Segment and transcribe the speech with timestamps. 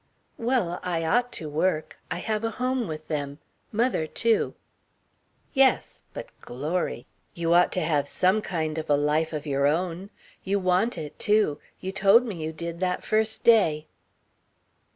[0.39, 1.99] "Well, I ought to work.
[2.09, 3.37] I have a home with them.
[3.71, 4.55] Mother too."
[5.53, 7.05] "Yes, but glory.
[7.35, 10.09] You ought to have some kind of a life of your own.
[10.43, 11.59] You want it, too.
[11.79, 13.85] You told me you did that first day."